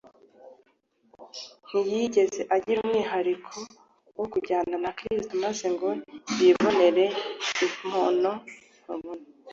Ntiyigeze 1.67 2.41
agira 2.55 2.77
umwihariko 2.81 3.55
wo 4.17 4.25
kujya 4.31 4.57
na 4.83 4.91
Kristo 4.97 5.33
maze 5.43 5.65
ngo 5.73 5.89
yibonere 6.39 7.05
imbona 7.83 8.31
nkubone 8.81 9.25